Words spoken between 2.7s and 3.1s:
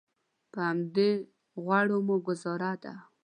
ده.